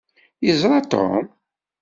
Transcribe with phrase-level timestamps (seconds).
[0.45, 1.25] Yeẓṛa Tom?